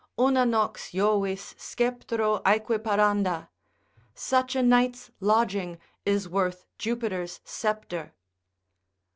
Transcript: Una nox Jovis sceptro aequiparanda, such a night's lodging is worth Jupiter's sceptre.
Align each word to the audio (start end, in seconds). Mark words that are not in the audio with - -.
Una 0.19 0.47
nox 0.47 0.89
Jovis 0.93 1.53
sceptro 1.59 2.39
aequiparanda, 2.41 3.49
such 4.15 4.55
a 4.55 4.63
night's 4.63 5.11
lodging 5.19 5.77
is 6.07 6.27
worth 6.27 6.65
Jupiter's 6.79 7.39
sceptre. 7.43 8.11